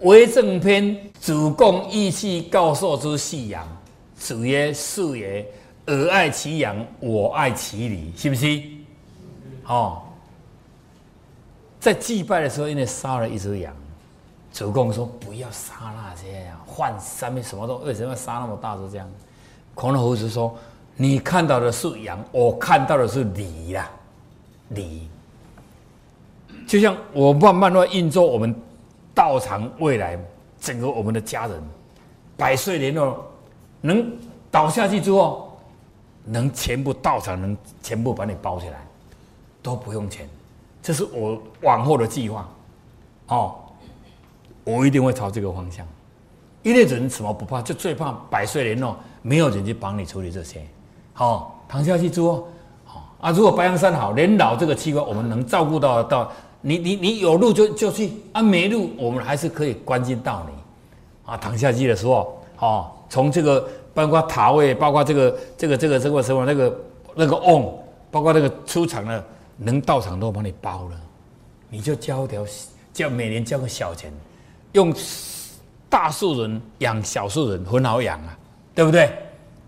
[0.00, 3.66] 为政篇主公意气告诉之夕阳，
[4.14, 5.46] 子曰：“是也，
[5.86, 8.62] 尔爱其羊，我爱其礼，是不是？”
[9.66, 10.02] 哦，
[11.80, 13.74] 在祭拜的时候，因为杀了一只羊，
[14.52, 19.10] 主公说不要杀那些呀，换上面什么都为什么要杀那么大只这样？
[19.74, 20.54] 孔老夫子说
[20.96, 23.90] ：“你看到的是羊，我看到的是礼呀，
[24.70, 25.08] 礼。
[26.66, 28.54] 就像我慢慢的运作我们。”
[29.14, 30.18] 道场未来，
[30.60, 31.62] 整个我们的家人，
[32.36, 33.24] 百岁年哦，
[33.80, 34.10] 能
[34.50, 35.56] 倒下去之后，
[36.24, 38.84] 能全部道场能全部把你包起来，
[39.62, 40.28] 都不用钱，
[40.82, 42.48] 这是我往后的计划，
[43.28, 43.54] 哦，
[44.64, 45.86] 我一定会朝这个方向。
[46.64, 50.66] 一类人什么不怕，就最怕百岁年哦，没有人去帮你处理这些，
[51.14, 52.46] 好躺下去之后，
[52.84, 56.30] 好啊，如果白羊山好，连老这个器官我们能照顾到到。
[56.66, 66.80] 你你你有路就就去啊，没路我们还是可以关心到你，啊，躺下去的时候，哦，从这个包括塔位，包括这个这个这个这个什么那个
[67.14, 67.70] 那个瓮，
[68.10, 69.22] 包括那个出场的，
[69.58, 70.98] 能到场都帮你包了，
[71.68, 72.46] 你就交条
[72.94, 74.10] 交每年交个小钱，
[74.72, 74.90] 用
[75.90, 78.38] 大数人养小数人很好养啊，
[78.74, 79.10] 对不对？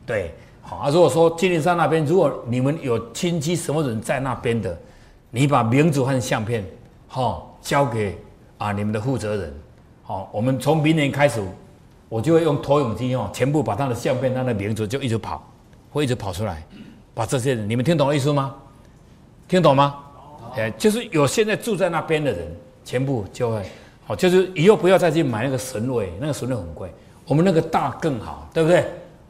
[0.07, 0.35] 对，
[0.69, 0.91] 好啊。
[0.91, 4.77] 如果说金陵山那边，如果你们有亲戚什么人在那边的，
[5.31, 6.64] 你把名字和相片。
[7.06, 8.19] 好，交给
[8.58, 9.55] 啊你们的负责人。
[10.03, 11.41] 好，我们从明年开始，
[12.08, 15.42] 我就会用投影机哦，全部把他的相片、他的名字就一直跑，
[15.91, 16.64] 会一直跑出来，
[17.14, 18.55] 把这些人，你们听懂意思吗？
[19.48, 19.97] 听懂吗？
[20.56, 23.62] 哎，就是有现在住在那边的人，全部就会
[24.05, 26.92] 好，就是以后不要再去买那个神位，那个神位很贵，
[27.27, 28.84] 我们那个大更好，对不对？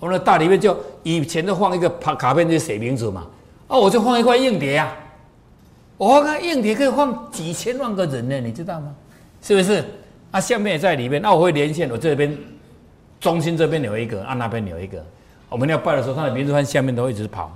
[0.06, 3.26] 我们的大里面就以前都放一个卡卡片就写名字嘛，
[3.66, 4.96] 啊，我就放一块硬碟啊。
[5.96, 8.94] 我看硬碟可以放几千万个人呢，你知道吗？
[9.42, 9.84] 是不是？
[10.30, 12.38] 啊，下面也在里面，那我会连线，我这边
[13.18, 15.04] 中心这边有一个，啊那边有一个。
[15.48, 17.50] 我们要拜的时候，他的名字和下面都一直跑，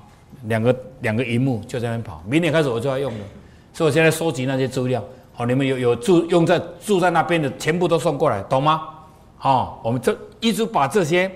[0.46, 2.20] 两个两个荧幕就在那边跑。
[2.26, 3.24] 明年开始我就要用了，
[3.72, 5.00] 所以我现在收集那些资料。
[5.34, 8.88] 好，你们有有住用在住在那边的，全部都送过来，懂吗？
[9.38, 11.30] 好，我们这一直把这些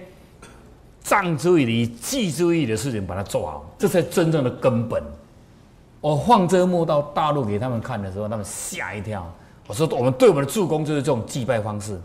[1.04, 5.00] 藏之礼、祭之礼的事情把它做好，这才真正的根本。
[6.00, 9.31] 我放这幕到大陆给他们看的时候，他们吓一跳。
[9.66, 12.00] 我说我们对我们的助攻就是这种祭拜方式，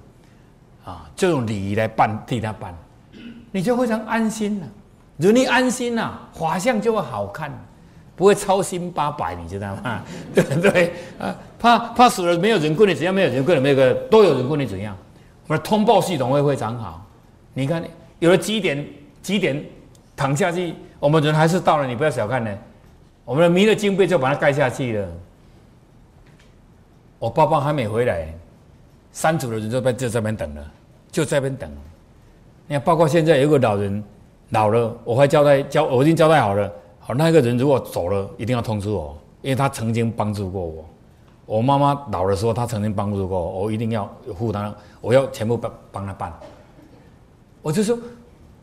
[0.85, 2.73] 啊，这种礼仪来办替他办，
[3.51, 4.67] 你就非常安心了。
[5.17, 7.51] 如你安心呐，画像就会好看，
[8.15, 10.01] 不会操心八百，你知道吗？
[10.33, 10.93] 对不对？
[11.19, 13.13] 啊，怕怕死了，没有人棍你怎样？
[13.13, 14.95] 没有人棍你没有个都有人棍你怎样？
[15.47, 17.05] 我们的通报系统会非常好。
[17.53, 17.83] 你看，
[18.19, 18.85] 有了几点
[19.21, 19.63] 几点
[20.15, 22.57] 躺下去，我们人还是到了，你不要小看呢。
[23.25, 25.07] 我们的弥勒金被就把它盖下去了。
[27.19, 28.33] 我爸爸还没回来，
[29.11, 30.71] 三组的人就在就这边等了，
[31.11, 31.69] 就在这边等。
[32.67, 34.03] 你看，包括现在有个老人
[34.49, 36.71] 老了，我还交代交，我已经交代好了。
[36.99, 40.85] 好，那个人如果走了，一定要通知我，因为他曾经帮助过我。
[41.45, 44.05] 我妈妈老的时候，他曾经帮助过我，我一定要
[44.37, 46.33] 护他，我要全部帮帮他办。
[47.61, 47.97] 我就说。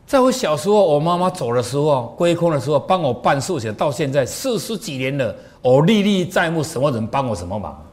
[0.07, 7.85] 在我小时候，我妈妈走的时候，归空的时候，帮我办寿险，到现在四十几年了，我历历在目，什么人帮我什么忙，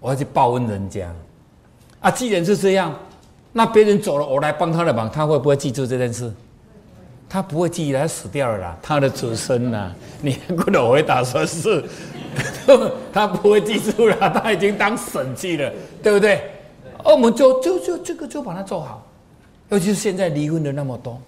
[0.00, 1.08] 我要去报恩人家。
[2.00, 2.92] 啊，既然是这样，
[3.52, 6.34] 那别人走了，我来帮他的忙，他会不会记住这件事？
[7.28, 9.92] 他不会记，他死掉了啦，他的子孙呐。
[10.20, 11.84] 你跟我回答说是，
[13.14, 15.72] 他不会记住了，他已经当神去了，
[16.02, 16.42] 对不对？
[17.04, 19.00] 我们就就就这个就把它做好。
[19.74, 21.20] 尤其是现在离婚的那么多，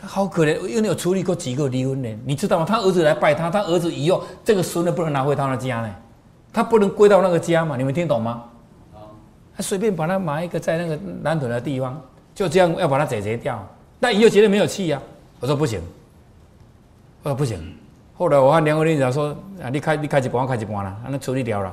[0.00, 0.58] 他好可怜。
[0.66, 2.64] 因为有处理过几个离婚的，你知道吗？
[2.66, 5.94] 他儿子来拜他，他儿子以后这个孙子不能拿回他的家呢，
[6.54, 7.76] 他不能归到那个家嘛？
[7.76, 8.44] 你们听懂吗？
[9.54, 12.00] 他随便把他埋一个在那个南屯的地方，
[12.34, 13.62] 就这样要把他解决掉。
[13.98, 14.98] 那以后绝对没有气呀！
[15.38, 15.82] 我说不行，
[17.24, 17.60] 我说不行。
[18.16, 21.70] 后来我和梁国林讲说：啊，你开你开一半，我开一半了，那处理掉了，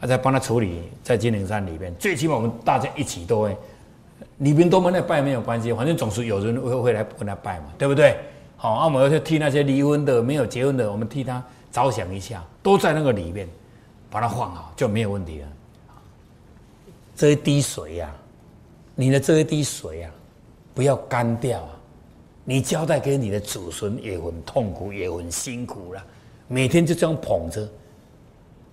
[0.00, 1.94] 他再帮他处理在金陵山里面。
[1.96, 3.54] 最起码我们大家一起都会。
[4.42, 8.16] 你们都没来拜没有关系，反正总是有人会会来跟他拜嘛，对不对？
[8.56, 13.46] 好，那我们要替那些离婚的、没有结婚的，我们替他着想一下，都在那个里面，
[14.08, 15.48] 把它放好就没有问题了。
[17.14, 18.10] 这一滴水呀，
[18.94, 20.10] 你的这一滴水呀，
[20.72, 21.76] 不要干掉啊！
[22.42, 26.02] 你交代给你的祖孙也很痛苦，也很辛苦了，
[26.48, 27.68] 每天就这样捧着，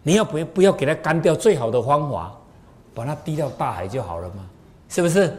[0.02, 1.36] 你要不要不要给它干掉？
[1.36, 2.34] 最好的方法，
[2.94, 4.50] 把它滴到大海就好了嘛，
[4.88, 5.38] 是不是？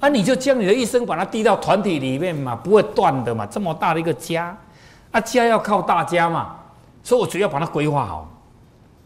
[0.00, 3.44] 啊，你就将你的一生把它递到团体里面嘛，不会断的嘛。
[3.46, 4.56] 这么大的一个家，
[5.10, 6.56] 啊，家要靠大家嘛，
[7.02, 8.30] 所以我只要把它规划好，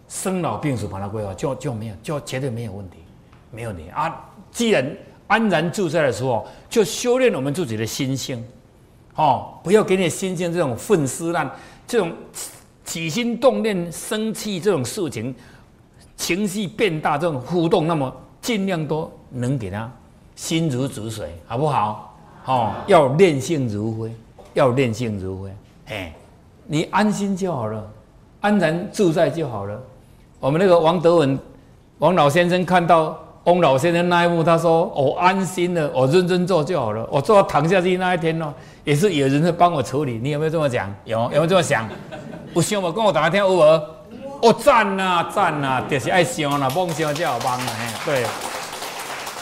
[0.07, 2.99] 生老病死把它规划，就就没有，就绝对没有问题，
[3.51, 4.29] 没有你啊。
[4.51, 4.87] 既然
[5.29, 8.45] 安然自在的时候，就修炼我们自己的心性，
[9.15, 11.51] 哦，不要给你心性这种愤思烂，
[11.87, 12.13] 这种
[12.85, 15.35] 起心动念、生气这种事情，
[16.17, 19.91] 情绪变大这种互动，那么尽量都能给他
[20.35, 22.15] 心如止水，好不好？
[22.47, 24.13] 哦，要练性如灰，
[24.55, 25.51] 要练性如灰，
[25.89, 26.13] 哎，
[26.67, 27.89] 你安心就好了，
[28.41, 29.81] 安然自在就好了。
[30.41, 31.39] 我们那个王德文
[31.99, 33.19] 王老先生看到。
[33.45, 37.05] 翁老先生那一幕，他说：“我安心了，我认真做就好了。
[37.11, 40.21] 我做到躺下去那一天哦，也是有人在帮我处理。
[40.23, 40.89] 你有没有这么讲？
[41.05, 41.89] 有有没有这么想？
[42.55, 43.83] 不想我跟我打个电话，有无？
[44.41, 47.73] 我赞呐赞呐，就是爱想啦，梦想就好帮啦。
[48.05, 48.25] 对，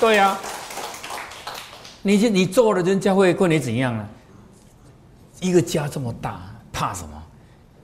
[0.01, 0.35] 对呀。
[2.03, 4.09] 你就你做了，人家会怪你怎样呢？
[5.41, 6.41] 一个家这么大，
[6.73, 7.23] 怕什么？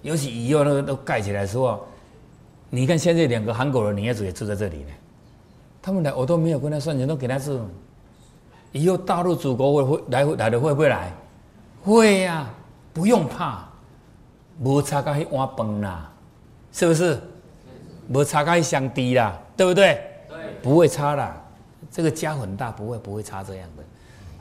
[0.02, 1.86] 尤其以后那个都盖起来的时候，
[2.70, 4.90] 你看现在两个韩国人女孩子也住在这里呢。”
[5.82, 7.60] 他们来，我都没有跟他算钱，都给他住。
[8.72, 11.12] 以后大陆祖国会会来来的会不会来？
[11.84, 12.48] 会呀，
[12.92, 13.68] 不用怕，
[14.60, 16.12] 无差个一碗饭啦，
[16.72, 17.20] 是不是？
[18.08, 20.00] 无差个一箱低啦，对不对？
[20.28, 21.40] 对，不会差啦。
[21.90, 23.84] 这个家很大，不会不会差这样的。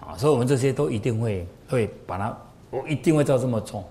[0.07, 2.37] 啊，所以我们这些都一定会会把它，
[2.69, 3.83] 我一定会照这么做，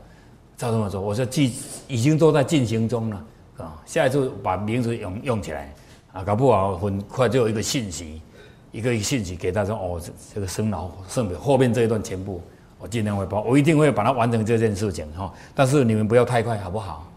[0.56, 1.00] 照这么做。
[1.00, 1.52] 我说进
[1.88, 3.24] 已经都在进行中了
[3.58, 5.72] 啊，下一次把名字用用起来。
[6.12, 8.22] 啊，搞不好很快就有一个信息，
[8.70, 12.40] 一个信息给大家哦，这这个生老生死后面这一段全部，
[12.78, 15.32] 我尽量会报，我一定会把它完成这件事情哈。
[15.56, 17.10] 但是你们不要太快，好不好？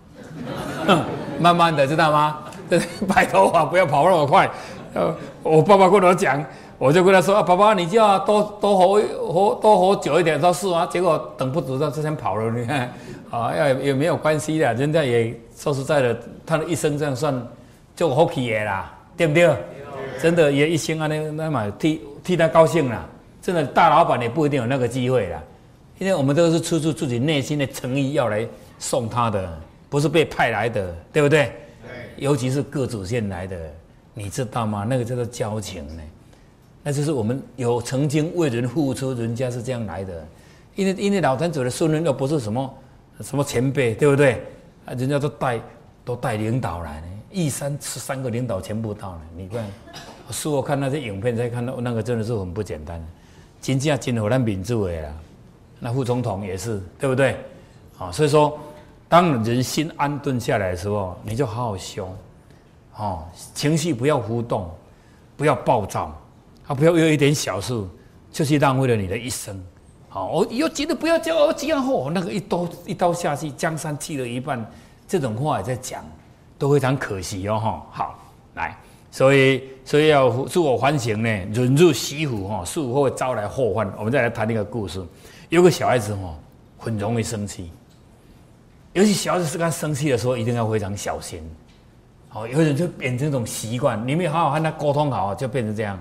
[1.40, 2.40] 慢慢的，知道吗？
[3.08, 4.50] 拜托啊，不要跑那么快。
[4.96, 6.44] 呃，我爸爸跟我讲，
[6.78, 10.40] 我就跟他说啊，爸爸，你就要多多活活多活久一点。
[10.40, 12.52] 他说是啊，结果等不及，他之前跑了。
[12.52, 12.94] 你看，
[13.30, 17.46] 啊，要也没有关系的，人家也说实在的，他的一生这样算。
[17.96, 19.52] 就好气的啦，对不对？
[20.22, 23.04] 真的也一心啊，那那嘛替替他高兴啦。
[23.42, 25.42] 真的大老板也不一定有那个机会啦，
[25.98, 28.48] 因为我们都是出自自己内心的诚意要来
[28.78, 29.50] 送他的，
[29.90, 31.46] 不是被派来的，对不对？
[31.82, 32.24] 对。
[32.24, 33.58] 尤其是各祖先来的，
[34.14, 34.86] 你知道吗？
[34.88, 36.04] 那个叫做交情呢，
[36.88, 40.26] 那就是我们有曾经为人付出，人家是这样来的。
[40.74, 42.74] 因为因为老坛主的孙人又不是什么
[43.20, 44.42] 什么前辈，对不对？
[44.86, 45.60] 啊，人家都带
[46.06, 47.08] 都带领导来的。
[47.30, 49.66] 一三十三个领导全部到了，你看，
[50.32, 53.06] 是我看那些影片才看到那个真的是很不简单，
[53.62, 55.14] 真正真好咱民主的啦，
[55.82, 57.36] 那副总统也是，对不对？
[58.00, 58.58] 啊，所以说，
[59.10, 62.08] 当人心安顿下来的时候，你就好好修，
[62.96, 64.72] 哦，情绪不要浮动，
[65.36, 66.18] 不要暴躁，
[66.68, 67.74] 啊，不要为一点小事
[68.32, 69.60] 就去浪费了你的一生，
[70.10, 74.64] 好，我以后绝对不要叫我这样后，那个一刀一刀下去，江山弃了一半，
[75.08, 76.04] 这种话也在讲。
[76.60, 78.20] 都非常可惜哦，哈，好
[78.56, 78.76] 来，
[79.12, 83.88] 所以所以要自我反省呢，忍辱惜福哈，事后会招来祸患。
[83.96, 85.00] 我们再来谈一个故事，
[85.50, 86.36] 有个小孩子哈，
[86.80, 87.70] 很容易生气，
[88.94, 91.48] 尤其小孩子是刚生气的时候，一定要非常小心。
[92.28, 96.00] 好，有人就变成一种习惯，你没有好好和他沟通好，就变成这样。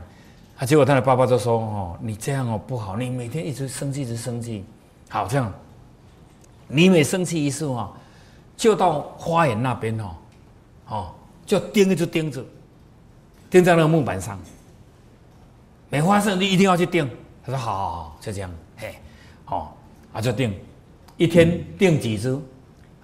[0.59, 4.65] 啊，结果他的爸爸就说：“哦，你这样哦不好，你每天一直生气，一直生气，
[5.09, 5.53] 好这样，
[6.69, 7.93] 你每生气一次哦，
[8.57, 10.11] 就到花园那边哦。”
[10.89, 11.13] 哦，
[11.45, 12.47] 就钉一只钉子，
[13.51, 14.39] 钉在那个木板上，
[15.91, 17.11] 没发生你一定要去钉。
[17.45, 18.95] 他说：“好好好，就这样，嘿，
[19.45, 19.77] 好，
[20.13, 20.55] 啊就钉，
[21.17, 22.39] 一天钉几只？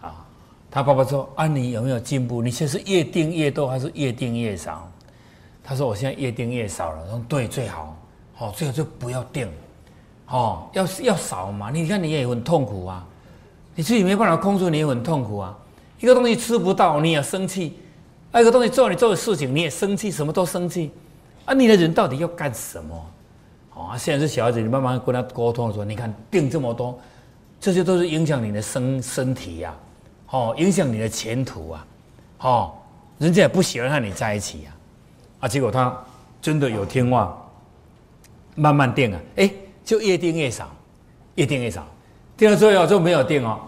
[0.00, 0.24] 啊，
[0.70, 2.40] 他爸爸说：啊，你有没有进步？
[2.40, 4.88] 你现在是越钉越多，还是越钉越少？
[5.64, 7.04] 他说：我现在越订越少了。
[7.04, 7.96] 他说对，最好，
[8.34, 9.48] 好，最好就不要订，
[10.28, 11.70] 哦，要要少嘛。
[11.70, 13.06] 你看你也很痛苦啊，
[13.74, 15.56] 你自己没办法控制，你也很痛苦啊。”
[16.00, 17.74] 一个东西吃不到，你也生气；，
[18.34, 20.90] 一个东西做你做的事情，你也生气，什么都生气。
[21.44, 23.06] 啊，你的人到底要干什么？
[23.74, 26.98] 啊，现在是小孩子，你慢慢跟他沟通的时候，你看定这么多，
[27.60, 29.74] 这些都是影响你的身身体呀，
[30.30, 31.86] 哦，影响你的前途啊，
[32.40, 32.72] 哦，
[33.18, 34.81] 人家也不喜欢和你在一起呀，啊，
[35.42, 35.94] 啊结果他
[36.40, 37.36] 真的有听话，
[38.54, 39.50] 慢慢定啊，哎，
[39.84, 40.70] 就越定越少，
[41.34, 41.86] 越定越少，
[42.36, 43.60] 定了最后就没有定哦。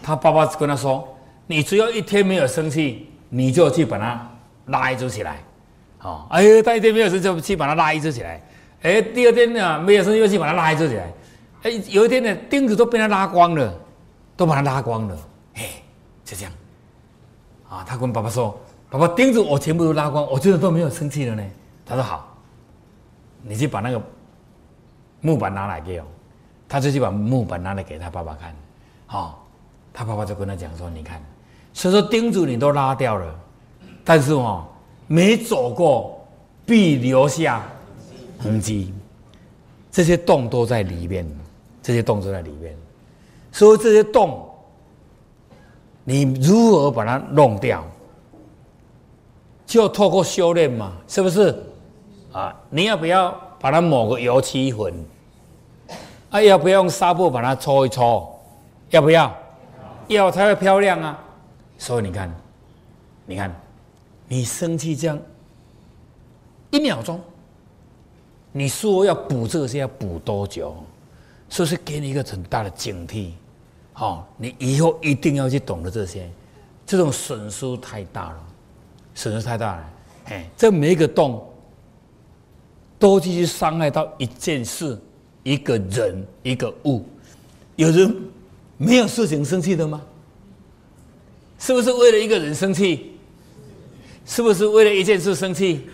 [0.00, 1.08] 他爸爸跟他说。
[1.48, 4.28] 你只要一天没有生气，你就去把它
[4.64, 5.40] 拉一只起来，
[6.00, 8.42] 哦，哎，他一天没有生气，就去把它拉一只起来，
[8.82, 11.12] 哎，第二天呢没有生气，又去把它拉一只起来，
[11.62, 13.72] 哎，有一天呢钉子都被他拉光了，
[14.36, 15.16] 都把它拉光了，
[15.54, 15.68] 嘿，
[16.24, 16.52] 就这样，
[17.68, 18.58] 啊，他跟爸爸说，
[18.90, 21.42] 爸爸钉子我全部都拉光，我真的都没有生气了呢。
[21.84, 22.36] 他说好，
[23.42, 24.02] 你去把那个
[25.20, 26.06] 木板拿来给我，
[26.68, 28.54] 他就去把木板拿来给他爸爸看，
[29.06, 29.42] 好。
[29.98, 31.18] 他爸爸就跟他讲说：“你看，
[31.72, 33.34] 所以说钉子你都拉掉了，
[34.04, 34.66] 但是哦，
[35.06, 36.22] 没走过
[36.66, 37.62] 必留下
[38.38, 38.92] 痕迹，
[39.90, 41.26] 这些洞都在里面，
[41.82, 42.76] 这些洞都在里面。
[43.50, 44.46] 所以这些洞，
[46.04, 47.82] 你如何把它弄掉？
[49.66, 51.54] 就透过修炼嘛，是不是？
[52.32, 54.94] 啊，你要不要把它抹个油漆粉？
[56.30, 58.40] 啊，要不要用纱布把它搓一搓？
[58.90, 59.34] 要不要？
[60.08, 61.18] 要才会漂亮啊！
[61.78, 62.32] 所以你看，
[63.24, 63.54] 你看，
[64.28, 65.18] 你生气这样
[66.70, 67.20] 一秒钟，
[68.52, 70.76] 你说要补这些要补多久？
[71.48, 73.30] 是不是给你一个很大的警惕？
[73.92, 76.30] 好，你以后一定要去懂得这些，
[76.84, 78.38] 这种损失太大了，
[79.16, 79.90] 损失太大了。
[80.26, 81.44] 哎，这每一个洞
[83.00, 84.96] 都继续伤害到一件事。
[85.42, 87.04] 一个人，一个物，
[87.76, 88.12] 有人
[88.76, 90.02] 没有事情生气的吗？
[91.56, 93.12] 是不是为了一个人生气？
[94.24, 95.86] 是不是为了一件事生气？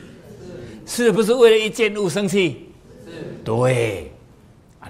[0.87, 2.71] 是不是为了一件物生气？
[3.45, 4.11] 对，
[4.81, 4.89] 啊，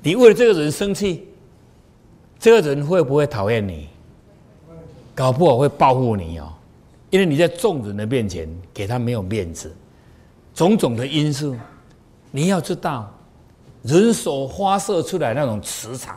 [0.00, 1.26] 你为了这个人生气，
[2.38, 3.88] 这个人会不会讨厌你？
[5.12, 6.52] 搞不好会报复你哦，
[7.14, 9.72] 因为你在众人的面前给他没有面子，
[10.52, 11.54] 种种的因素，
[12.32, 13.08] 你要知道。
[13.84, 16.16] 人所发射出来那种磁场，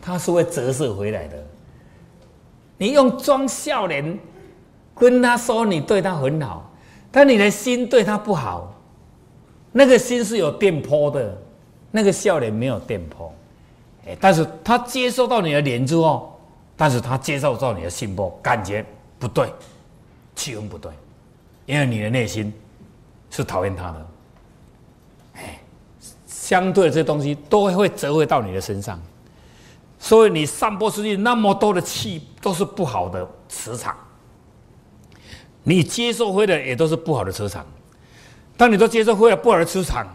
[0.00, 1.36] 它是会折射回来的。
[2.78, 4.18] 你用装笑脸
[4.94, 6.72] 跟他说你对他很好，
[7.10, 8.74] 但你的心对他不好，
[9.72, 11.36] 那个心是有电波的，
[11.90, 13.30] 那个笑脸没有电波。
[14.06, 16.40] 哎，但是他接受到你的脸之后，
[16.78, 18.82] 但是他接受到你的心波，感觉
[19.18, 19.52] 不对，
[20.38, 20.92] 气温不对，
[21.66, 22.52] 因为你的内心
[23.28, 24.06] 是讨厌他的。
[25.34, 25.58] 哎
[26.26, 28.98] 相对的这些东西都会折回到你的身上，
[29.98, 33.94] 所以你散播出去那么多的气都是不好的磁场，
[35.62, 37.66] 你接受回来也都是不好的磁场。
[38.56, 40.06] 当你都接受回来不好的磁场，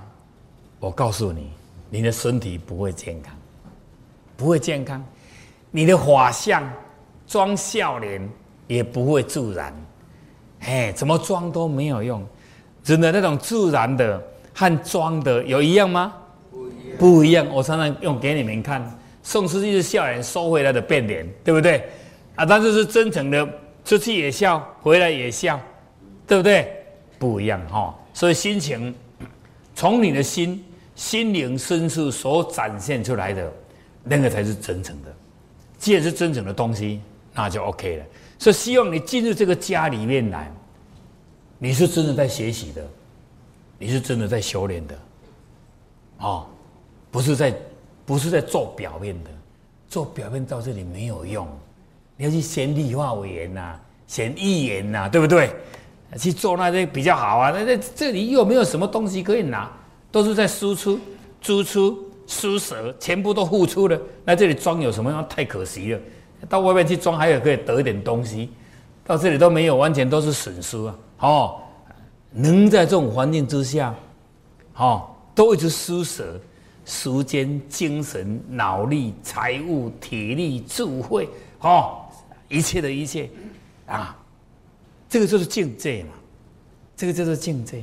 [0.80, 1.52] 我告诉你，
[1.92, 3.36] 你的身体不会健康，
[4.36, 5.06] 不会健康，
[5.70, 6.68] 你的法相
[7.28, 8.28] 装笑脸
[8.66, 9.72] 也不会自然，
[10.66, 12.26] 哎，怎么装都没有用，
[12.84, 14.22] 真的那种自然的
[14.54, 16.14] 和装的有一样吗？
[16.98, 21.84] 不一样，我常常用给你们看，宋书记是笑脸收回来的变脸，对不对？
[22.36, 23.48] 啊，但是是真诚的，
[23.84, 25.60] 出去也笑，回来也笑，
[26.28, 26.72] 对不对？
[27.20, 28.94] 不一样哈，所以心情
[29.76, 30.64] 从你的心
[30.96, 33.52] 心灵深处所展现出来的，
[34.04, 35.14] 那个才是真诚的。
[35.78, 37.02] 既然是真诚的东西，
[37.34, 38.06] 那就 OK 了。
[38.44, 40.52] 所以希望你进入这个家里面来，
[41.60, 42.86] 你是真的在学习的，
[43.80, 45.00] 你是真的在修炼的，
[46.18, 46.46] 哦。
[47.10, 47.56] 不是在，
[48.06, 49.30] 不是在做表面的，
[49.88, 51.48] 做表面到这里没有用。
[52.18, 55.50] 你要去选理化为言呐，选议员呐，对不对？
[56.18, 57.50] 去做那些比较好啊。
[57.52, 59.72] 那那这里又没有什么东西可以拿，
[60.12, 61.00] 都是在输出、
[61.40, 63.98] 输出、输舍，全部都付出了。
[64.26, 65.26] 那这里装有什么？
[65.30, 66.00] 太可惜了。
[66.50, 68.50] 到外面去装，还有可以得一点东西，
[69.06, 70.96] 到这里都没有，完全都是损失啊！
[71.20, 71.62] 哦，
[72.32, 73.94] 能在这种环境之下，
[74.76, 76.40] 哦，都一直施舍。
[76.86, 81.30] 时间、精神、脑力、财物、体力、智慧，
[81.62, 82.02] 哦，
[82.50, 83.30] 一切的一切，
[83.86, 84.14] 啊，
[85.08, 86.10] 这个就是境界嘛，
[86.94, 87.82] 这个就是境界。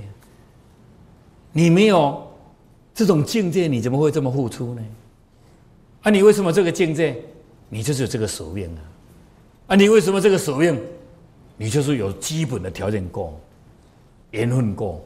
[1.50, 2.31] 你没有
[2.95, 4.83] 这种境界，你怎么会这么付出呢？
[6.02, 7.17] 啊，你为什么这个境界？
[7.71, 8.83] 你就是有这个手命啊！
[9.69, 10.79] 啊，你为什么这个手命？
[11.57, 13.39] 你就是有基本的条件过，
[14.33, 15.00] 缘分过，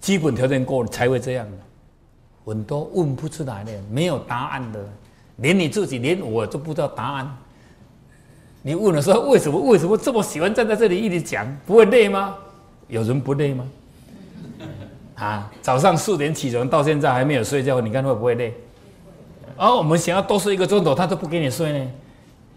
[0.00, 1.48] 基本条件过才会这样。
[2.44, 4.84] 很多问不出来的，没有答案的，
[5.36, 7.36] 连你自己，连我都不知道答案。
[8.60, 9.58] 你问了说为什么？
[9.60, 11.46] 为什么这么喜欢站在这里一直讲？
[11.64, 12.36] 不会累吗？
[12.88, 13.66] 有人不累吗？
[15.14, 18.54] 啊，早上四点起床到现在还没有睡觉，你看会不会累？
[19.58, 21.90] 而我们想要多睡一个钟头，他都不给你睡呢，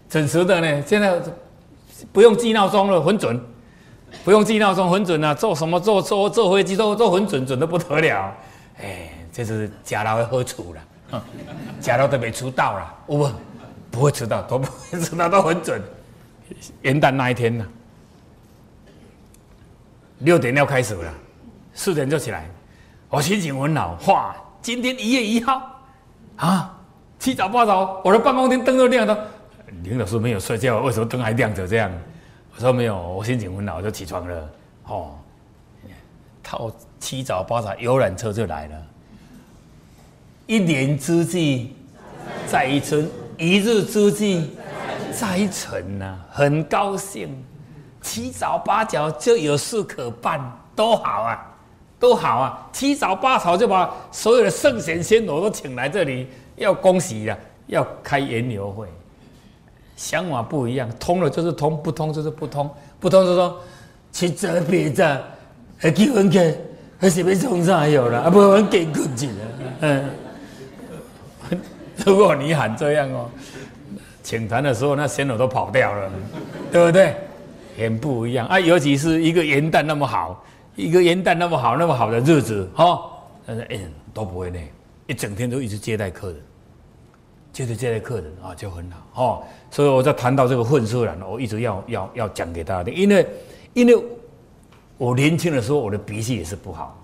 [0.08, 0.82] 准时的呢。
[0.86, 1.20] 现在
[2.12, 3.38] 不用记闹钟了，很准，
[4.24, 5.34] 不用记闹钟，很准啊。
[5.34, 8.32] 坐什么坐坐坐飞机都都很准，准的不得了，
[8.78, 9.10] 哎。
[9.34, 11.22] 这是假老的好处了，
[11.80, 13.30] 假老都没出道了，不
[13.90, 15.82] 不会迟到，都不会迟到，都很准。
[16.82, 17.66] 元旦那一天呢，
[20.18, 21.10] 六点要开始了，
[21.72, 22.46] 四点就起来，
[23.08, 23.98] 我心情很好。
[24.08, 25.80] 哇，今天一月一号
[26.36, 26.71] 啊，
[27.22, 29.16] 七早八早，我的办公厅灯都亮着。
[29.84, 31.68] 林老师没有睡觉，为什么灯还亮着？
[31.68, 31.88] 这样，
[32.52, 34.50] 我说没有，我心情很好，就起床了。
[34.88, 35.12] 哦，
[36.42, 38.74] 套七早八早，游览车就来了。
[40.48, 41.76] 一年之计
[42.48, 44.50] 在于春，一日之计
[45.16, 47.40] 斋晨呐，很高兴，
[48.00, 50.40] 七早八早就有事可办，
[50.74, 51.54] 多好啊，
[52.00, 52.68] 多好啊！
[52.72, 58.86] 七早八早就把所有的圣贤仙罗都请来这里，要恭喜了，要开研流会。
[59.96, 62.68] 想法不一样，通了就是通，不通就是不通，
[62.98, 63.60] 不通就说
[64.10, 65.22] 七早八早
[65.78, 66.54] 还结婚去，
[66.98, 68.30] 还是要从啥有了啊？
[68.30, 69.34] 不，我给滚去了。
[69.80, 70.10] 嗯，
[72.04, 73.28] 如果你喊这样哦。
[74.24, 76.10] 请团的时候，那仙女都跑掉了，
[76.70, 77.14] 对不对？
[77.76, 78.60] 很不一样啊！
[78.60, 80.44] 尤其是一个元旦那么好，
[80.76, 83.02] 一个元旦那么好，那么好的日子，哈，
[83.44, 83.80] 但是哎
[84.14, 84.70] 都不会累，
[85.12, 86.40] 一整天都一直接待客人，
[87.52, 89.44] 接着接待客人啊，就很好哦。
[89.70, 93.26] 所以我在谈到这个混色人，我一直要要要讲给大家听，因为
[93.74, 94.02] 因为
[94.96, 96.98] 我年轻的时候，我的脾气也是不好，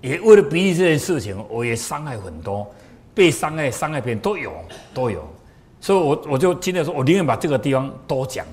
[0.00, 2.66] 也为了脾气这件事情，我也伤害很多，
[3.14, 4.50] 被伤害、伤害别人都有
[4.94, 5.22] 都有。
[5.78, 8.46] 所以，我我就今天说，我宁愿把这个地方多讲，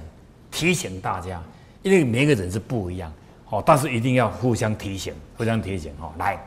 [0.51, 1.41] 提醒大家，
[1.83, 3.13] 因为每个人是不一样，
[3.49, 6.37] 哦，但是一定要互相提醒，互相提醒，哦，来，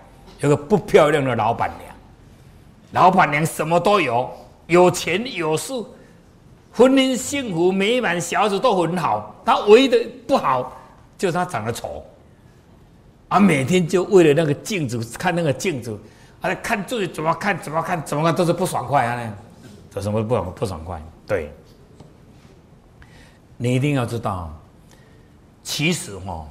[0.41, 1.92] 有个不漂亮的老板娘，
[2.93, 4.31] 老板娘什么都有，
[4.67, 5.73] 有钱有势，
[6.73, 10.73] 婚姻幸福美满，小子都很好，她唯一的不好
[11.19, 12.05] 就是她长得丑，
[13.29, 15.99] 啊，每天就为了那个镜子看那个镜子，
[16.41, 19.35] 啊，看自己怎么看怎么看怎么看都是不爽快啊。
[19.95, 21.03] 有什么不爽不爽快？
[21.27, 21.53] 对，
[23.59, 24.51] 你一定要知道，
[25.63, 26.47] 其实哈，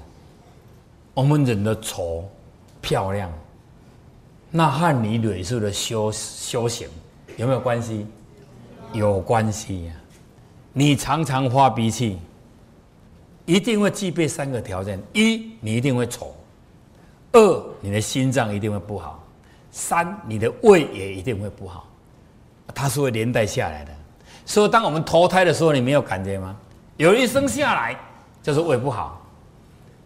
[1.13, 2.23] 我们人的丑
[2.79, 3.31] 漂亮，
[4.51, 6.87] 那和你累世的修修行
[7.37, 8.05] 有没有关系？
[8.91, 9.93] 有关系呀！
[10.73, 12.19] 你常常发脾气，
[13.45, 16.27] 一定会具备三个条件：一，你一定会丑；
[17.31, 19.17] 二，你的心脏一定会不好；
[19.71, 21.87] 三，你的胃也一定会不好。
[22.75, 23.91] 它是会连带下来的，
[24.45, 26.55] 所以当我们投胎的时候，你没有感觉吗？
[26.97, 27.97] 有一生下来
[28.43, 29.25] 就是胃不好，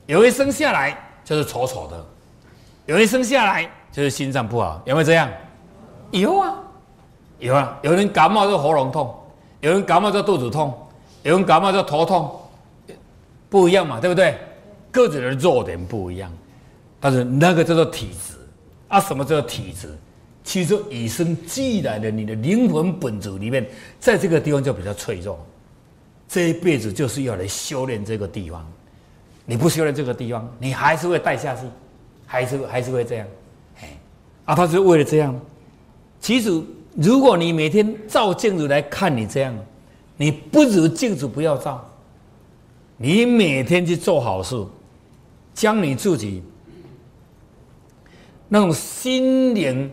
[0.05, 2.05] 有一生下来就是丑丑的，
[2.85, 5.31] 有一生下来就是心脏不好，有没有这样？
[6.11, 6.53] 有啊，
[7.39, 7.79] 有啊。
[7.81, 9.15] 有人感冒就喉咙痛，
[9.61, 10.77] 有人感冒就肚子痛，
[11.23, 12.29] 有人感冒就头痛，
[13.49, 14.37] 不一样嘛，对不对？
[14.91, 16.29] 各自的弱点不一样，
[16.99, 18.33] 但是那个叫做体质
[18.89, 18.99] 啊。
[18.99, 19.97] 什么叫做体质？
[20.43, 23.65] 其实与生俱来的，你的灵魂本质里面，
[23.97, 25.39] 在这个地方就比较脆弱。
[26.27, 28.67] 这一辈子就是要来修炼这个地方。
[29.45, 31.61] 你不修炼这个地方，你还是会带下去，
[32.25, 33.25] 还是还是会这样。
[34.45, 35.39] 啊，他是为了这样。
[36.19, 36.61] 其实，
[36.95, 39.55] 如果你每天照镜子来看你这样，
[40.17, 41.83] 你不如镜子不要照。
[42.97, 44.65] 你每天去做好事，
[45.53, 46.41] 将你自己
[48.47, 49.91] 那种心灵。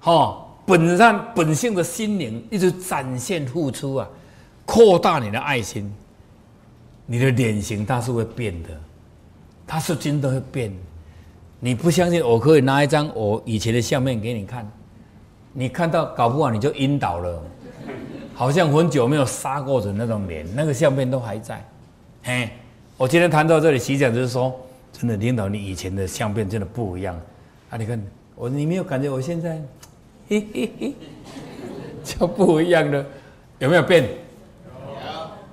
[0.00, 4.08] 哈，本上本性的心灵一直展现付出啊，
[4.64, 5.92] 扩大你的爱心，
[7.04, 8.68] 你的脸型它是会变的，
[9.66, 10.72] 它是真的会变。
[11.64, 14.68] 你不相信，我可以拿一张我以前的相片给你看，
[15.52, 17.40] 你看到搞不好你就晕倒了，
[18.34, 21.64] 好像很久没有杀过人那种脸，那个相片都还在。
[22.24, 22.50] 嘿，
[22.96, 24.52] 我今天谈到这里，实际上就是说，
[24.92, 27.14] 真的领导，你以前的相片真的不一样
[27.70, 27.76] 啊！
[27.76, 29.62] 你看我，你没有感觉我现在？
[30.28, 30.94] 嘿嘿嘿，
[32.02, 33.06] 就不一样了，
[33.60, 34.02] 有没有变？
[34.02, 34.10] 有，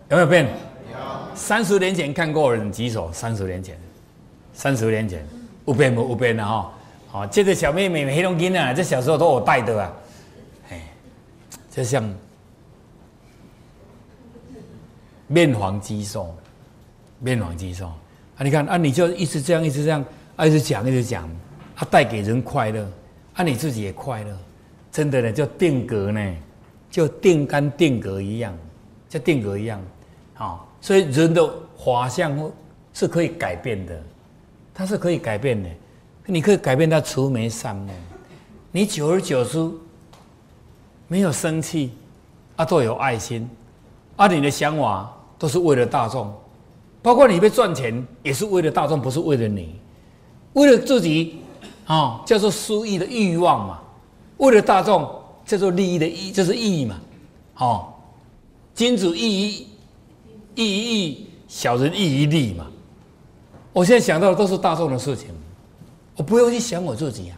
[0.09, 0.45] 有没有变？
[0.45, 1.35] 有。
[1.35, 3.77] 三十年前看过人举手，三十年前，
[4.53, 5.23] 三十年前，
[5.69, 6.01] 有变不？
[6.01, 6.71] 有变了哈。
[7.07, 9.93] 好，这个小妹妹黑龙江啊，这小时候都我带的啊。
[10.71, 10.81] 哎，
[11.69, 12.03] 就像
[15.27, 16.35] 面黄肌瘦，
[17.19, 18.39] 面黄肌瘦啊！
[18.39, 20.03] 你看啊，你就一直这样，一直这样，
[20.39, 21.29] 一直讲，一直讲，
[21.75, 22.83] 它带给人快乐，
[23.35, 24.37] 啊，你自己也快乐。
[24.91, 26.35] 真的呢，叫定格呢，
[26.89, 28.57] 就定肝定格一样，
[29.07, 29.79] 就定格一样，
[30.33, 32.51] 啊，所以人的法相
[32.91, 34.01] 是可以改变的，
[34.79, 35.69] 它是可以改变的，
[36.25, 37.91] 你可以改变它慈眉善目，
[38.71, 39.69] 你久而久之
[41.05, 41.91] 没有生气，
[42.55, 43.49] 啊，都有爱心，
[44.15, 46.33] 啊，你的想法都是为了大众，
[47.01, 49.75] 包括你被赚钱也是为了大众，不是为了你，
[50.53, 51.41] 为了自己，
[51.85, 53.81] 啊，叫做私欲的欲望嘛。
[54.37, 55.13] 为了大众，
[55.45, 56.97] 叫做利益的益，就是义嘛，
[57.57, 57.93] 哦，
[58.73, 59.67] 君子义义，
[60.55, 62.65] 义义，小人义于利嘛。
[63.73, 65.29] 我现在想到的都是大众的事情，
[66.15, 67.37] 我不用去想我自己啊。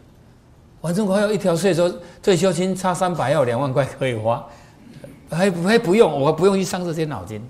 [0.82, 4.44] 反正我还有一条税收退休金差三百要两万块可以花，
[5.30, 7.42] 还还不用，我不用去伤这些脑筋，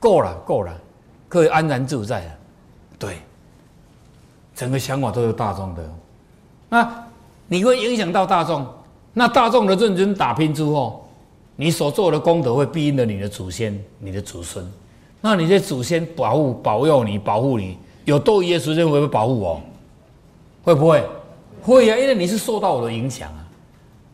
[0.00, 0.72] 够了够了，
[1.28, 2.30] 可以安然自在了。
[2.98, 3.18] 对，
[4.54, 5.90] 整个想法都是大众的，
[6.68, 7.02] 那。
[7.48, 8.66] 你会影响到大众，
[9.12, 11.08] 那大众的认真打拼之后，
[11.54, 14.68] 你所做的功德会庇荫了你的祖先、你的祖孙。
[15.20, 19.60] 那你的祖先保护、保佑你、保护你，有多耶稣认为会保护我？
[20.64, 21.04] 会不会？
[21.62, 23.42] 会啊，因为你是受到我的影响啊。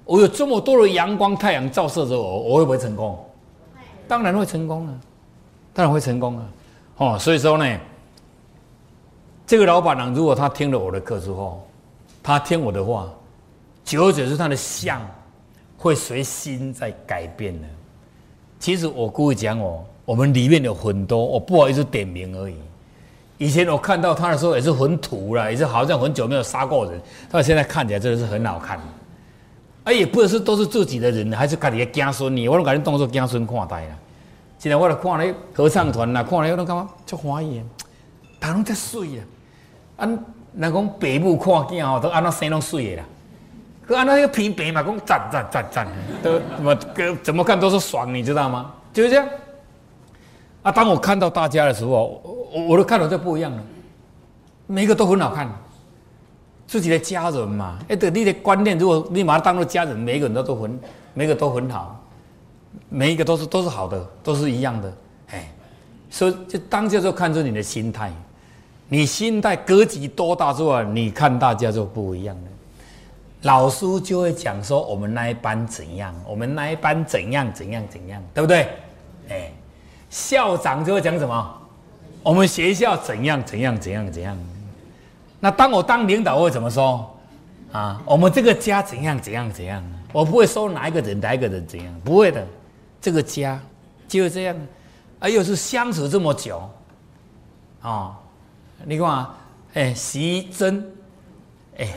[0.04, 3.22] 我有这么多的阳光、太阳照射着我，我会不会成功？
[4.08, 4.94] 当然会成功啊，
[5.74, 6.48] 当然会成功啊。
[6.96, 7.78] 哦，所以说呢，
[9.46, 11.62] 这个老板娘如果他听了我的课之后，
[12.22, 13.08] 他听我的话，
[13.84, 15.00] 久而久之，他的相
[15.76, 17.68] 会随心在改变的。
[18.58, 22.54] 其实我故意讲哦，我们里面有很多，我不好意思点名而已。
[23.42, 28.78] 以前我看到他的时候也是很土了，也是好像很久没有杀过人，但现在看起来真的是很好看。
[29.82, 32.48] 哎，也不是都是自己的人，还是家己的子孙呢？
[32.48, 33.96] 我都感觉当做子孙看待啦。
[34.60, 37.60] 现在我来看咧合唱团啦，看咧我都感觉足欢喜，
[38.38, 39.20] 大拢这水啊！
[39.96, 43.04] 啊，人讲爸母看囝吼，都安那生拢水的啦。
[43.84, 45.88] 可安那个平白嘛，讲赞赞赞赞，
[46.22, 46.78] 都怎么
[47.24, 48.72] 怎么看都是爽，你知道吗？
[48.92, 49.26] 就是这样。
[50.62, 52.22] 啊，当我看到大家的时候，
[52.52, 53.62] 我我都看到就不一样了，
[54.66, 55.50] 每一个都很好看。
[56.64, 60.80] 自己的家人嘛，哎，对，你的观念，如果你把它当做家人，每一个人都都很，
[61.12, 62.02] 每个都很好，
[62.88, 64.92] 每一个都是都是好的，都是一样的，
[65.32, 65.52] 哎，
[66.08, 68.10] 所以就当下就看出你的心态，
[68.88, 72.42] 你心态格局多大之后，你看大家就不一样了。
[73.42, 78.68] 老师就会讲说，我们那一班怎样，我们那一班怎样怎样怎样，对不对？
[80.12, 81.58] 校长就会讲什么，
[82.22, 84.38] 我们学校怎样怎样怎样怎样。
[85.40, 87.18] 那当我当领导会怎么说？
[87.72, 89.82] 啊，我们这个家怎样怎样怎样？
[90.12, 92.46] 我不会说哪一个人哪一个人怎样，不会的。
[93.00, 93.58] 这个家
[94.06, 94.54] 就是这样，
[95.18, 96.70] 啊，又是相处这么久，
[97.80, 98.14] 啊，
[98.84, 99.26] 你看，
[99.72, 100.86] 哎，徐真，
[101.78, 101.88] 哎，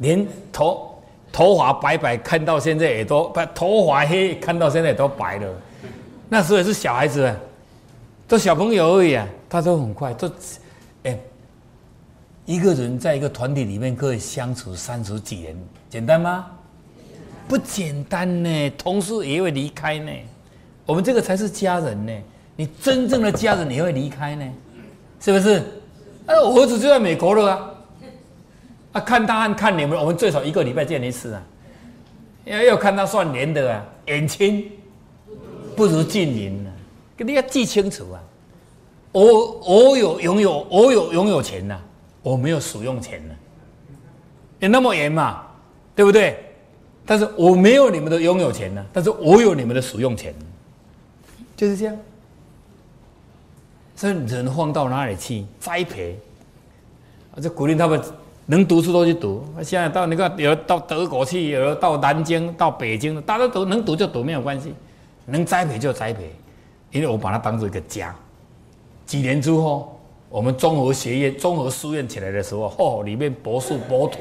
[0.00, 5.48] 连头头发白白，看到现在也都不头发黑，看到现在也都白了。
[6.28, 7.34] 那时候也是小孩子，
[8.26, 10.30] 都小朋友而已啊，他都很快都，
[11.04, 11.18] 哎。
[12.46, 15.56] 一个人在一个团体里面可以相处三十几年，
[15.88, 16.44] 简单吗？
[17.48, 18.70] 不简单呢。
[18.76, 20.12] 同事也会离开呢。
[20.84, 22.12] 我们这个才是家人呢。
[22.54, 24.44] 你真正的家人，也会离开呢？
[25.20, 25.62] 是不是？
[26.26, 27.70] 哎，我儿子就在美国了啊。
[28.92, 31.42] 啊，看他和看你们，我们最少一个礼拜见一次啊。
[32.44, 34.70] 要要看他算年的啊，远亲
[35.74, 36.66] 不如近邻
[37.18, 38.22] 你要记清楚啊。
[39.12, 41.80] 我我有拥有，我有拥有钱呐。
[42.22, 43.34] 我没有使用钱呢，
[44.58, 45.42] 也那么严嘛，
[45.94, 46.42] 对不对？
[47.04, 50.34] 但是我没有你们的拥有钱呢，但是我有你们的使用钱，
[51.54, 51.94] 就是这样。
[53.94, 56.18] 所以人放到哪里去栽培？
[57.34, 58.00] 我就鼓励他们
[58.46, 59.44] 能读书都去读。
[59.62, 64.72] 现在到那个有到德国去，有到南京、到北京，大家都能读就读没有关系，
[65.26, 66.34] 能栽培就栽培，
[66.94, 68.16] 因为我把它当做一个家。
[69.04, 69.90] 几年之后。
[70.30, 74.18] 我们综合学院、综合书院起来的时候，哦，里面博树、博土、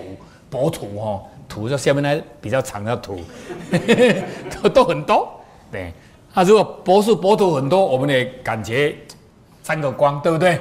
[0.47, 3.19] 博土，哈，土就下面那比较长的土，
[4.61, 5.27] 都都很多。
[5.71, 5.91] 对，
[6.31, 8.95] 他如果博树、博土很多，我们也感觉
[9.63, 10.59] 沾个光，对不对？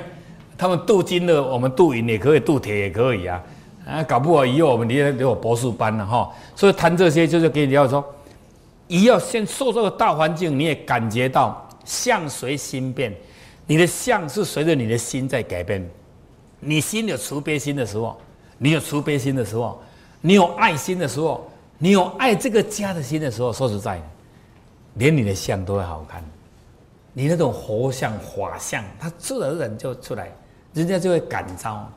[0.57, 3.43] 他们镀金的，我们镀银也可以，镀铁也可以啊。
[3.87, 6.33] 啊，搞不好以后我们也有博士班了哈。
[6.57, 8.03] 所以谈这些就是给你要说，
[8.89, 13.15] 一要先受这个大环境，你也感觉到相随心变。
[13.67, 15.89] 你的相是随着你的心在改变，
[16.59, 18.21] 你心有慈悲心的时候，
[18.59, 19.81] 你有慈悲心的时候，
[20.21, 24.03] 你有爱心的时候，你有爱这个家的心的时候，说实在，
[24.95, 26.23] 连你的相都会好看。
[27.13, 30.31] 你那种活相、法相，他自然而然就出来，
[30.75, 31.89] 人家就会感召。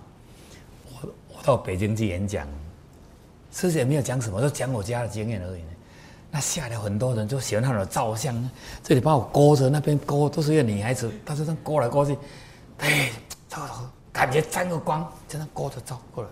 [0.93, 2.47] 我我到北京去演讲，
[3.49, 5.61] 其实也没有讲什么，就讲我家的经验而已。
[6.35, 8.35] 那下来很多人就喜欢那种照相，
[8.83, 12.17] 这里把我勾着，那边勾都是一个女孩子，她就这样勾来勾去，
[12.79, 13.09] 哎，
[13.47, 13.61] 照
[14.11, 16.29] 感觉沾个光，这样勾着照过来。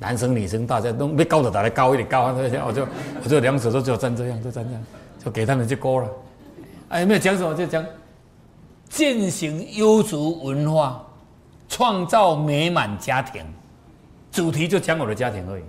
[0.00, 2.84] 男生女生大家都没高的打来高一点，高啊这些，我就
[3.22, 4.84] 我就两手都只有站这样，就站这样，
[5.24, 6.08] 就给他们去勾了。
[6.88, 7.86] 哎，没有讲什么，就讲
[8.88, 11.00] 践行优族文化，
[11.68, 13.44] 创造美满家庭，
[14.32, 15.62] 主题就讲我的家庭而已。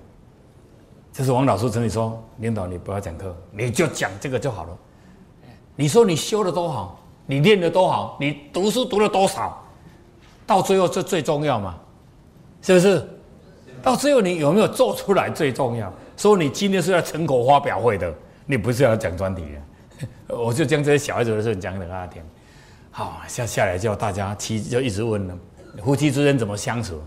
[1.19, 4.77] 就是王老师跟你说，领导你不要讲课，你就讲这个就好了。
[5.75, 9.61] 你说你修的多好，你练的多好，你读书读了多少，
[10.47, 11.75] 到最后这最重要嘛？
[12.61, 13.05] 是不是？
[13.83, 15.91] 到最后你有没有做出来最重要？
[16.15, 20.37] 所以你今天是要成果发表会的，你不是要讲专题的。
[20.39, 22.23] 我就将这些小孩子的事讲给大家听。
[22.91, 25.37] 好，下下来叫大家妻就一直问了，
[25.83, 27.01] 夫妻之间怎么相处？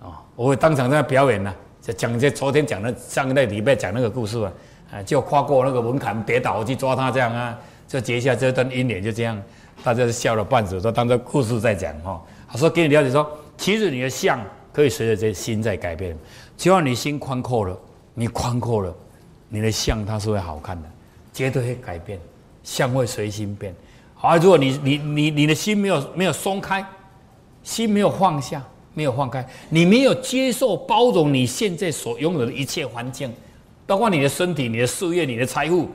[0.00, 1.52] 啊，我会当场在表演呢。
[1.92, 4.52] 讲这昨天讲的上个礼拜讲那个故事啊，
[4.92, 9.42] 啊，就跨过那个门槛跌倒去抓他这样啊，就结下这段姻缘，就这样，
[9.82, 12.22] 大家笑了半死，说当做故事在讲哈。
[12.50, 14.40] 他说给你了解说，其实你的相
[14.72, 16.16] 可以随着这心在改变，
[16.56, 17.78] 只要你心宽阔了，
[18.14, 18.94] 你宽阔了，
[19.48, 20.88] 你的相它是会好看的，
[21.32, 22.18] 绝对会改变，
[22.62, 23.74] 相会随心变。
[24.14, 26.84] 好，如果你你你你的心没有没有松开，
[27.62, 28.62] 心没有放下，
[28.98, 33.32] 没有放开，你没有接受包容你现在所拥有的一切环境。
[33.86, 35.88] 包括你的身体、你的事业、你的财富、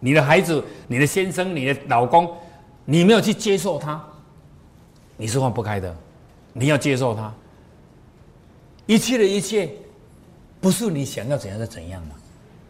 [0.00, 2.28] 你的孩子、你的先生、你的老公，
[2.84, 4.04] 你没有去接受他，
[5.16, 5.96] 你是放不开的。
[6.52, 7.32] 你要接受他，
[8.84, 9.70] 一切的一切，
[10.60, 12.14] 不是你想要怎样就怎样嘛。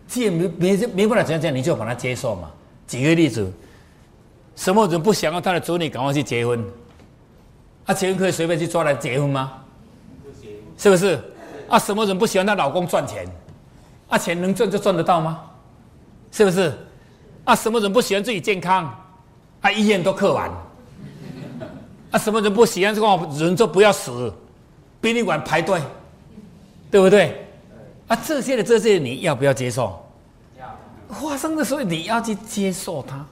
[0.06, 2.50] 既然没没没办法怎样怎样，你就把它接受嘛。
[2.86, 3.50] 举个例子，
[4.54, 6.64] 什么人不想要他的子女赶快去结婚？
[7.86, 9.52] 啊，结婚可以随便去抓来结婚吗？
[10.76, 11.20] 是不是？
[11.68, 13.26] 啊，什么人不喜欢她老公赚钱？
[14.08, 15.40] 啊，钱能赚就赚得到吗？
[16.32, 16.72] 是不是？
[17.44, 18.92] 啊，什么人不喜欢自己健康？
[19.60, 20.50] 啊，医院都客完。
[22.10, 23.06] 啊，什么人不喜欢这个
[23.38, 24.32] 人就不要死？
[25.00, 25.80] 殡仪馆排队，
[26.90, 27.46] 对不对？
[28.08, 30.04] 啊，这些的这些你要不要接受？
[30.58, 30.66] 要
[31.08, 33.24] 发生的时候你要去接受它，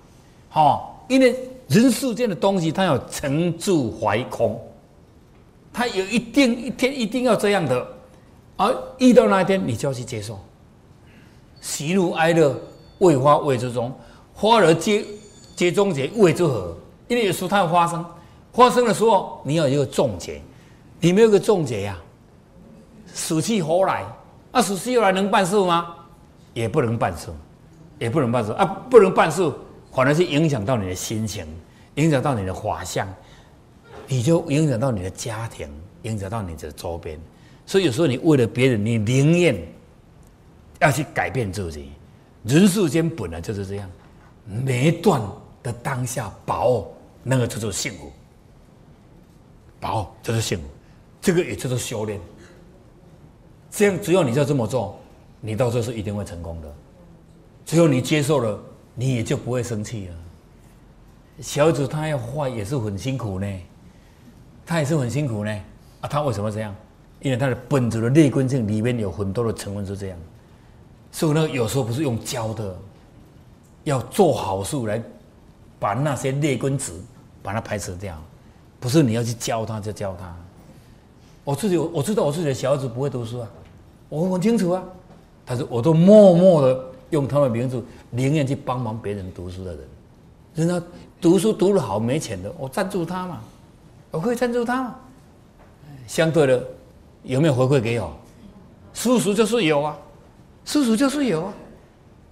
[0.48, 1.36] 好，因为
[1.68, 4.60] 人世间的东西它要沉住怀空，
[5.72, 7.86] 它有一定一天一定要这样的，
[8.56, 10.38] 而遇到那一天你就要去接受。
[11.60, 12.58] 喜怒哀乐，
[12.98, 13.92] 未发未之中，
[14.32, 15.04] 花而皆
[15.54, 16.74] 皆终结，未之何？
[17.06, 18.04] 因为有时它要发生，
[18.52, 20.40] 发生的时候你要有一个终结，
[21.00, 21.98] 你没有个终结呀，
[23.12, 24.04] 死去活来，
[24.52, 25.94] 啊，死去活来能办事吗？
[26.54, 27.28] 也不能办事，
[27.98, 29.52] 也不能办事啊，不能办事，
[29.98, 31.44] 反而是影响到你的心情，
[31.96, 33.12] 影响到你的法相，
[34.06, 35.68] 你就影响到你的家庭，
[36.02, 37.18] 影响到你的周边，
[37.66, 39.60] 所以有时候你为了别人，你宁愿。
[40.78, 41.90] 要去改变自己，
[42.44, 43.90] 人世间本来就是这样，
[44.46, 45.20] 每一段
[45.64, 48.12] 的当下把握，那个叫做幸福，
[49.80, 50.64] 把握就是幸福，
[51.20, 52.20] 这个也叫做修炼。
[53.72, 54.96] 这样只要你要这么做，
[55.40, 56.72] 你到时候是一定会成功的。
[57.66, 58.62] 只有你接受了，
[59.00, 60.14] 你也就不会生气了。
[61.40, 63.46] 小子他要坏也是很辛苦呢，
[64.66, 65.60] 他也是很辛苦呢。
[66.00, 66.74] 啊，他为什么这样？
[67.20, 70.18] 因为他的本质的劣根性里面有很多的成分是这样。
[71.12, 72.76] 所以呢，有时候不是用教的，
[73.84, 75.00] 要做好事来
[75.78, 76.92] 把那些劣根子
[77.40, 78.20] 把它排斥掉，
[78.80, 80.34] 不是你要去教他就教他。
[81.44, 83.48] 我自己我知道我自己的小孩子不会读书啊，
[84.08, 84.82] 我很清楚啊，
[85.44, 89.80] 但是我都默默的用他的名字，宁愿去帮忙别人读书的人，
[90.54, 90.86] 人家
[91.20, 93.40] 读书读得好没钱的，我赞助他嘛，
[94.10, 94.96] 我可以赞助他嘛。
[96.06, 96.64] 相对的，
[97.22, 98.12] 有没有回馈给我？
[98.94, 99.96] 叔叔就是有啊。
[100.64, 101.52] 叔叔就是有啊，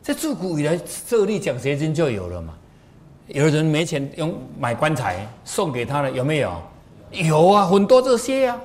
[0.03, 2.55] 在自古以来设立奖学金就有了嘛。
[3.29, 6.53] 有人没钱用买棺材送给他了，有没有？
[7.13, 8.61] 有啊，很多这些呀。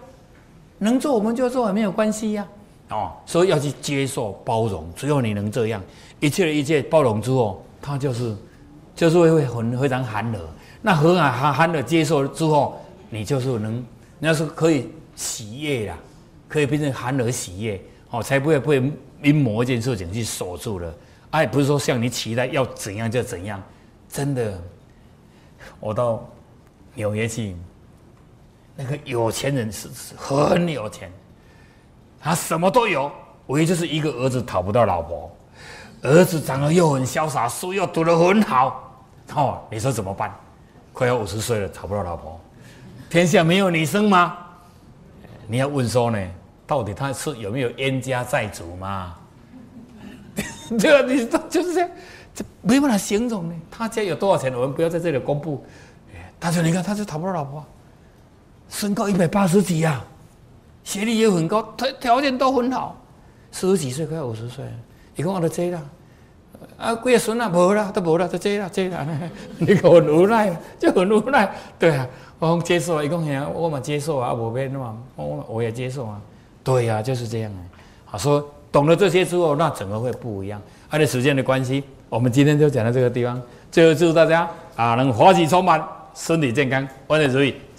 [0.78, 2.48] 能做我们就做，没有关系呀。
[2.90, 5.82] 哦，所以要去接受包容，只有你能这样，
[6.22, 8.34] 一切的一切包容之后，他就是
[8.96, 10.42] 就是会会很非常寒冷。
[10.82, 13.86] 那很寒寒寒的接受之后，你就是能，
[14.20, 15.98] 那是可以喜悦啦，
[16.48, 17.82] 可以变成寒冷喜悦，
[18.12, 18.82] 哦，才不会不会。
[19.24, 20.92] 因某一件事情去锁住了，
[21.30, 23.62] 哎，不是说像你期待要怎样就怎样，
[24.10, 24.60] 真的。
[25.80, 26.28] 我到
[26.96, 27.56] 纽约去，
[28.76, 31.12] 那个有钱人是很有钱，
[32.20, 33.12] 他什么都有，
[33.46, 35.32] 唯一就是一个儿子讨不到老婆，
[36.02, 38.92] 儿子长得又很潇洒，书又读得很好，
[39.36, 40.34] 哦，你说怎么办？
[40.94, 42.40] 快要五十岁了，讨不到老婆，
[43.10, 44.38] 天下没有女生吗？
[45.48, 46.20] 你要问说呢？
[46.66, 49.16] 到底他是有没有冤家债主嘛？
[50.80, 51.90] 对啊，你就是这样，
[52.34, 53.56] 这没办法形容呢。
[53.70, 55.64] 他家有多少钱，我们不要在这里公布。
[56.40, 57.64] 他说：“你看，他就讨不到老婆，
[58.70, 60.02] 身高一百八十几呀，
[60.84, 62.96] 学历也很高，条条件都很好，
[63.52, 64.66] 四十几岁快五十岁，
[65.16, 65.82] 一共我都追了。
[66.78, 69.06] 啊，几个孙啊，无啦，都无啦，都追了，追了。
[69.58, 71.52] 你很无奈，就很无奈。
[71.80, 72.08] 对啊，
[72.40, 76.20] 我接受，一共呀，我嘛接受啊，我变嘛，我我也接受啊。”
[76.64, 77.62] 对呀，就是这样啊。
[78.06, 80.62] 好说懂了这些之后，那整个会不一样。
[80.90, 83.42] 按照时间的关系，我们今天就讲到这个地方。
[83.72, 87.56] 最后祝大家啊，能欢喜充满，身体健康，万事如意。